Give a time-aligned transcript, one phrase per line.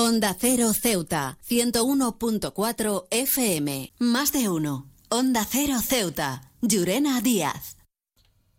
[0.00, 3.92] Onda Cero Ceuta, 101.4 FM.
[3.98, 4.86] Más de uno.
[5.08, 6.52] Onda Cero Ceuta.
[6.62, 7.78] Llurena Díaz.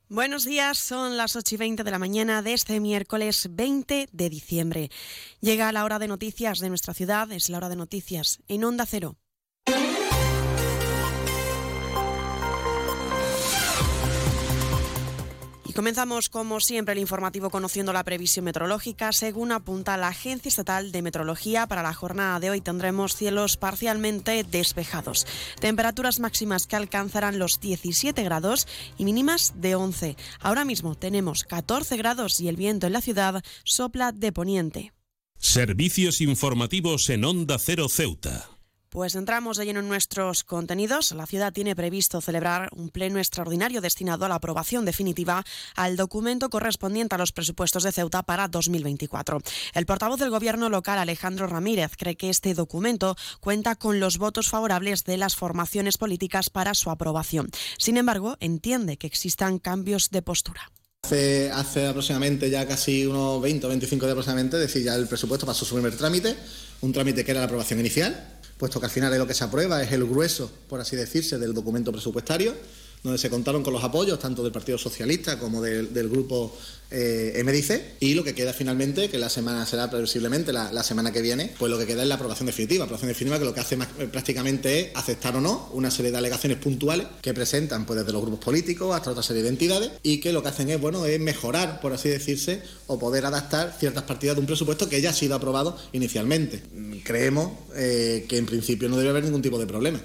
[0.09, 4.29] Buenos días, son las 8 y 20 de la mañana de este miércoles 20 de
[4.29, 4.91] diciembre.
[5.39, 8.85] Llega la hora de noticias de nuestra ciudad, es la hora de noticias en Onda
[8.85, 9.15] Cero.
[15.79, 19.13] Comenzamos, como siempre, el informativo conociendo la previsión meteorológica.
[19.13, 24.43] Según apunta la Agencia Estatal de Meteorología, para la jornada de hoy tendremos cielos parcialmente
[24.43, 25.25] despejados.
[25.61, 28.67] Temperaturas máximas que alcanzarán los 17 grados
[28.97, 30.17] y mínimas de 11.
[30.41, 34.91] Ahora mismo tenemos 14 grados y el viento en la ciudad sopla de poniente.
[35.37, 38.58] Servicios informativos en Onda Cero Ceuta.
[38.89, 41.11] Pues entramos de lleno en nuestros contenidos.
[41.11, 46.49] La ciudad tiene previsto celebrar un pleno extraordinario destinado a la aprobación definitiva al documento
[46.49, 49.41] correspondiente a los presupuestos de Ceuta para 2024.
[49.75, 54.49] El portavoz del gobierno local, Alejandro Ramírez, cree que este documento cuenta con los votos
[54.49, 57.51] favorables de las formaciones políticas para su aprobación.
[57.77, 60.71] Sin embargo, entiende que existan cambios de postura.
[61.03, 65.45] Hace, aproximadamente ya casi unos 20 o 25 días aproximadamente, es decir, ya el presupuesto
[65.45, 66.35] pasó su primer trámite,
[66.81, 69.45] un trámite que era la aprobación inicial, puesto que al final es lo que se
[69.45, 72.53] aprueba, es el grueso, por así decirse, del documento presupuestario,
[73.03, 76.55] donde se contaron con los apoyos tanto del Partido Socialista como del, grupo
[76.91, 81.21] eh, MDC y lo que queda finalmente, que la semana será previsiblemente la, semana que
[81.21, 82.83] viene, pues lo que queda es la aprobación definitiva.
[82.85, 86.17] Aprobación definitiva que lo que hace eh, prácticamente es aceptar o no una serie de
[86.17, 90.19] alegaciones puntuales que presentan pues desde los grupos políticos hasta otra serie de entidades y
[90.19, 94.03] que lo que hacen es, bueno, es mejorar, por así decirse, o poder adaptar ciertas
[94.03, 96.61] partidas de un presupuesto que ya ha sido aprobado inicialmente.
[97.03, 100.01] Creemos eh, que en principio no debe haber ningún tipo de problema.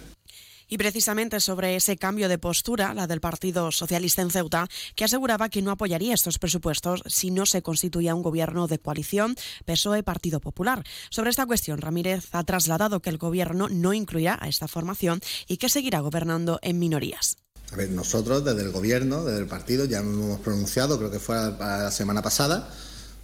[0.69, 5.49] Y precisamente sobre ese cambio de postura, la del Partido Socialista en Ceuta, que aseguraba
[5.49, 10.85] que no apoyaría estos presupuestos si no se constituía un gobierno de coalición PSOE-Partido Popular.
[11.11, 15.59] Sobre esta cuestión, Ramírez ha trasladado que el gobierno no incluirá a esta formación y
[15.59, 17.37] que seguirá gobernando en minorías.
[17.73, 21.37] A ver, nosotros desde el gobierno, desde el partido, ya hemos pronunciado, creo que fue
[21.37, 22.71] la semana pasada,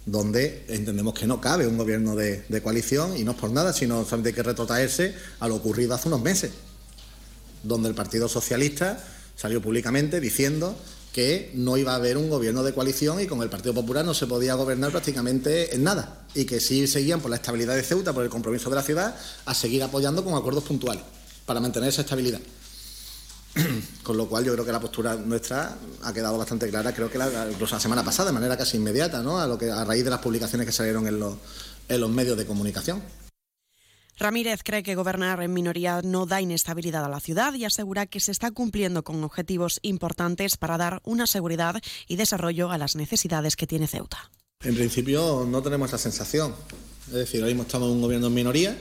[0.05, 3.71] donde entendemos que no cabe un gobierno de, de coalición y no es por nada,
[3.71, 6.51] sino solamente hay que retrotraerse a lo ocurrido hace unos meses
[7.63, 9.03] donde el Partido Socialista
[9.35, 10.75] salió públicamente diciendo
[11.13, 14.13] que no iba a haber un gobierno de coalición y con el Partido Popular no
[14.13, 18.13] se podía gobernar prácticamente en nada y que sí seguían por la estabilidad de Ceuta,
[18.13, 21.03] por el compromiso de la ciudad, a seguir apoyando con acuerdos puntuales
[21.45, 22.39] para mantener esa estabilidad.
[24.03, 27.17] Con lo cual yo creo que la postura nuestra ha quedado bastante clara, creo que
[27.17, 29.39] la, semana pasada, de manera casi inmediata, ¿no?
[29.39, 31.35] a, lo que, a raíz de las publicaciones que salieron en los,
[31.89, 33.03] en los medios de comunicación.
[34.21, 38.19] Ramírez cree que gobernar en minoría no da inestabilidad a la ciudad y asegura que
[38.19, 43.55] se está cumpliendo con objetivos importantes para dar una seguridad y desarrollo a las necesidades
[43.55, 44.29] que tiene Ceuta.
[44.63, 46.53] En principio no tenemos esa sensación.
[47.07, 48.77] Es decir, ahora mismo estamos en un gobierno en minoría.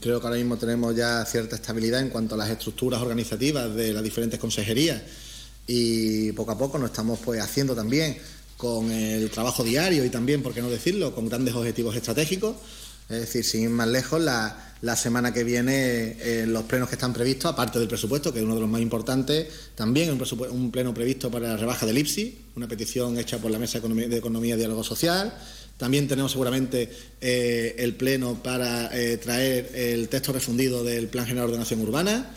[0.00, 3.94] Creo que ahora mismo tenemos ya cierta estabilidad en cuanto a las estructuras organizativas de
[3.94, 5.00] las diferentes consejerías
[5.66, 8.18] y poco a poco nos estamos pues haciendo también
[8.58, 12.56] con el trabajo diario y también, por qué no decirlo, con grandes objetivos estratégicos.
[13.08, 14.56] Es decir, sin ir más lejos, la,
[14.96, 18.54] semana que viene eh, los plenos que están previstos, aparte del presupuesto, que es uno
[18.54, 22.68] de los más importantes, también un, un pleno previsto para la rebaja del IPSI, una
[22.68, 25.32] petición hecha por la Mesa de Economía, y Diálogo Social.
[25.76, 26.90] También tenemos seguramente
[27.20, 32.30] eh, el pleno para eh, traer el texto refundido del Plan General de Ordenación Urbana.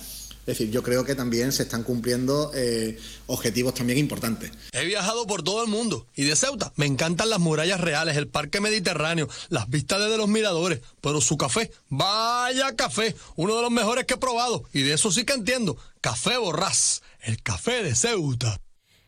[0.46, 4.52] Es decir, yo creo que también se están cumpliendo eh, objetivos también importantes.
[4.74, 8.28] He viajado por todo el mundo y de Ceuta me encantan las murallas reales, el
[8.28, 13.72] parque mediterráneo, las vistas desde los miradores, pero su café, vaya café, uno de los
[13.72, 15.78] mejores que he probado y de eso sí que entiendo.
[16.00, 18.60] Café Borrás, el café de Ceuta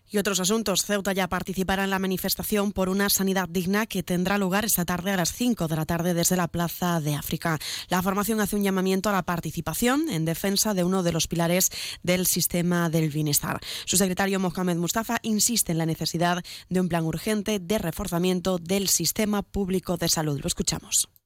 [0.09, 0.83] y otros asuntos.
[0.83, 5.11] Ceuta ya participará en la manifestación por una sanidad digna que tendrá lugar esta tarde
[5.11, 7.59] a las 5 de la tarde desde la Plaza de África.
[7.89, 11.69] La formación hace un llamamiento a la participación en defensa de uno de los pilares
[12.03, 13.59] del sistema del bienestar.
[13.85, 18.87] Su secretario Mohamed Mustafa insiste en la necesidad de un plan urgente de reforzamiento del
[18.87, 20.39] sistema público de salud.
[20.41, 21.16] Lo escuchamos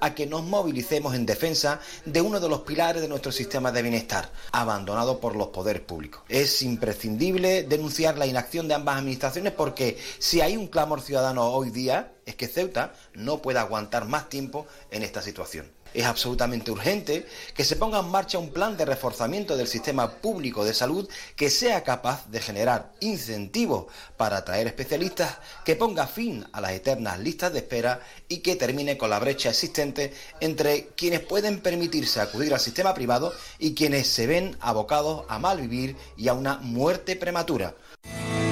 [0.00, 3.82] a que nos movilicemos en defensa de uno de los pilares de nuestro sistema de
[3.82, 6.22] bienestar, abandonado por los poderes públicos.
[6.28, 11.70] Es imprescindible denunciar la inacción de ambas administraciones porque si hay un clamor ciudadano hoy
[11.70, 15.75] día es que Ceuta no puede aguantar más tiempo en esta situación.
[15.96, 20.62] Es absolutamente urgente que se ponga en marcha un plan de reforzamiento del sistema público
[20.62, 23.86] de salud que sea capaz de generar incentivos
[24.18, 28.98] para atraer especialistas, que ponga fin a las eternas listas de espera y que termine
[28.98, 34.26] con la brecha existente entre quienes pueden permitirse acudir al sistema privado y quienes se
[34.26, 37.74] ven abocados a malvivir y a una muerte prematura.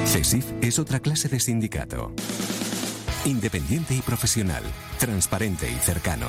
[0.06, 2.10] CESIF es otra clase de sindicato
[3.26, 4.62] Independiente y profesional,
[4.98, 6.28] transparente y cercano.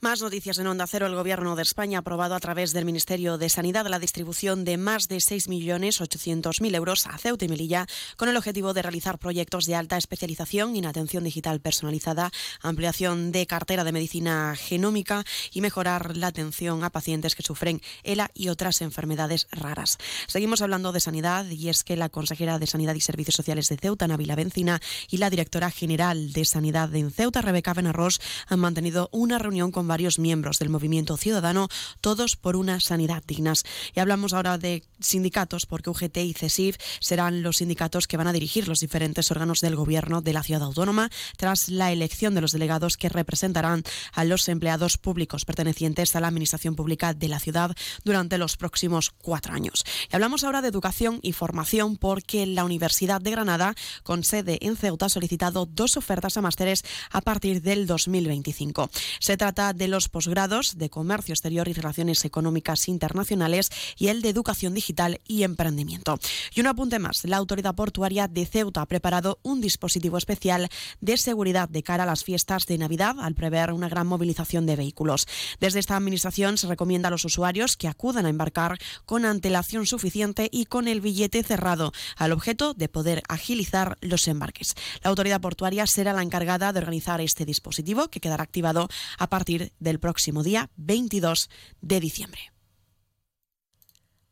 [0.00, 1.08] Más noticias en Onda Cero.
[1.08, 4.76] El Gobierno de España ha aprobado a través del Ministerio de Sanidad la distribución de
[4.76, 7.84] más de 6.800.000 euros a Ceuta y Melilla
[8.16, 12.30] con el objetivo de realizar proyectos de alta especialización en atención digital personalizada,
[12.62, 18.30] ampliación de cartera de medicina genómica y mejorar la atención a pacientes que sufren ELA
[18.34, 19.98] y otras enfermedades raras.
[20.28, 23.78] Seguimos hablando de sanidad y es que la consejera de Sanidad y Servicios Sociales de
[23.78, 24.80] Ceuta, Navila Bencina,
[25.10, 29.87] y la directora general de Sanidad en Ceuta, Rebeca Benarros, han mantenido una reunión con
[29.88, 31.68] varios miembros del movimiento ciudadano,
[32.00, 33.64] todos por una sanidad dignas.
[33.94, 38.32] Y hablamos ahora de sindicatos, porque UGT y CESIF serán los sindicatos que van a
[38.32, 42.52] dirigir los diferentes órganos del gobierno de la ciudad autónoma tras la elección de los
[42.52, 43.82] delegados que representarán
[44.12, 47.74] a los empleados públicos pertenecientes a la administración pública de la ciudad
[48.04, 49.84] durante los próximos cuatro años.
[50.10, 54.76] Y hablamos ahora de educación y formación porque la Universidad de Granada, con sede en
[54.76, 58.90] Ceuta, ha solicitado dos ofertas a másteres a partir del 2025.
[59.20, 64.28] Se trata de los posgrados de Comercio Exterior y Relaciones Económicas Internacionales y el de
[64.28, 66.18] Educación Digital y Emprendimiento.
[66.54, 70.68] Y un apunte más, la Autoridad Portuaria de Ceuta ha preparado un dispositivo especial
[71.00, 74.76] de seguridad de cara a las fiestas de Navidad al prever una gran movilización de
[74.76, 75.26] vehículos.
[75.60, 80.48] Desde esta Administración se recomienda a los usuarios que acudan a embarcar con antelación suficiente
[80.50, 84.74] y con el billete cerrado, al objeto de poder agilizar los embarques.
[85.04, 88.88] La Autoridad Portuaria será la encargada de organizar este dispositivo que quedará activado
[89.18, 91.50] a partir del próximo día 22
[91.80, 92.52] de diciembre.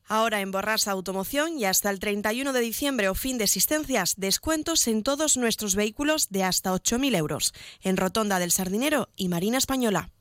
[0.09, 4.87] Ahora en Borrasa Automoción y hasta el 31 de diciembre o fin de existencias, descuentos
[4.87, 7.53] en todos nuestros vehículos de hasta 8.000 euros.
[7.83, 10.13] En Rotonda del Sardinero y Marina Española.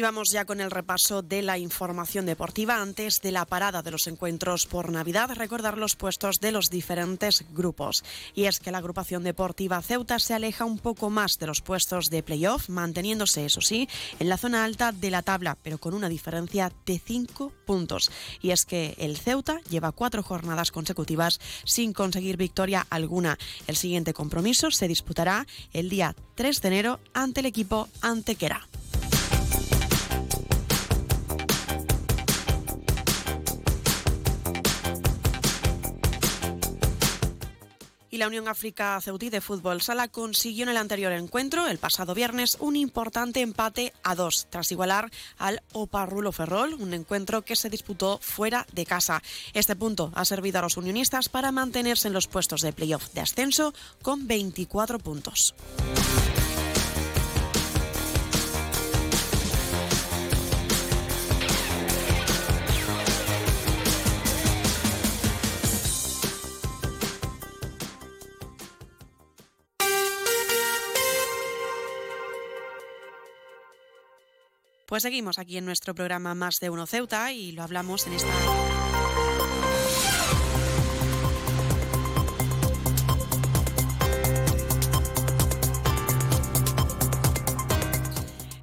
[0.00, 2.80] Y vamos ya con el repaso de la información deportiva.
[2.80, 7.44] Antes de la parada de los encuentros por Navidad, recordar los puestos de los diferentes
[7.52, 8.02] grupos.
[8.34, 12.08] Y es que la agrupación deportiva Ceuta se aleja un poco más de los puestos
[12.08, 16.08] de playoff, manteniéndose, eso sí, en la zona alta de la tabla, pero con una
[16.08, 18.10] diferencia de cinco puntos.
[18.40, 23.36] Y es que el Ceuta lleva cuatro jornadas consecutivas sin conseguir victoria alguna.
[23.66, 28.66] El siguiente compromiso se disputará el día 3 de enero ante el equipo Antequera.
[38.10, 42.14] Y la Unión África Ceutí de Fútbol Sala consiguió en el anterior encuentro, el pasado
[42.14, 47.70] viernes, un importante empate a dos, tras igualar al Oparrulo Ferrol, un encuentro que se
[47.70, 49.22] disputó fuera de casa.
[49.54, 53.20] Este punto ha servido a los unionistas para mantenerse en los puestos de playoff de
[53.20, 55.54] ascenso con 24 puntos.
[74.90, 78.79] Pues seguimos aquí en nuestro programa Más de Uno Ceuta y lo hablamos en esta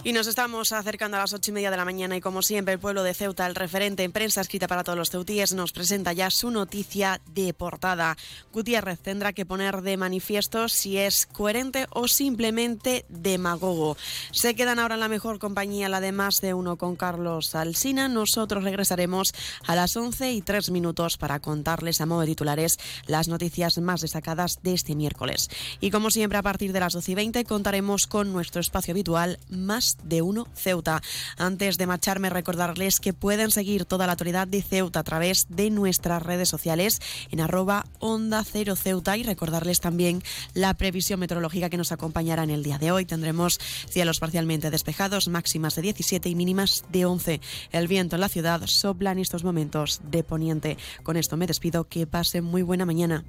[0.07, 2.73] Y nos estamos acercando a las ocho y media de la mañana y como siempre
[2.73, 6.13] el pueblo de Ceuta, el referente en prensa escrita para todos los ceutíes, nos presenta
[6.13, 8.15] ya su noticia de portada.
[8.53, 13.97] Gutiérrez tendrá que poner de manifiesto si es coherente o simplemente demagogo.
[14.31, 18.07] Se quedan ahora en la mejor compañía, la de más de uno con Carlos Alsina.
[18.07, 19.33] Nosotros regresaremos
[19.65, 23.99] a las once y tres minutos para contarles a modo de titulares las noticias más
[23.99, 25.49] destacadas de este miércoles.
[25.81, 29.37] Y como siempre a partir de las doce y veinte contaremos con nuestro espacio habitual
[29.49, 31.01] más de Uno Ceuta.
[31.37, 35.69] Antes de marcharme, recordarles que pueden seguir toda la autoridad de Ceuta a través de
[35.69, 37.01] nuestras redes sociales
[37.31, 40.23] en arroba onda cero Ceuta y recordarles también
[40.53, 43.05] la previsión meteorológica que nos acompañará en el día de hoy.
[43.05, 47.41] Tendremos cielos parcialmente despejados, máximas de 17 y mínimas de 11.
[47.71, 50.77] El viento en la ciudad sopla en estos momentos de poniente.
[51.03, 53.23] Con esto me despido, que pasen muy buena mañana.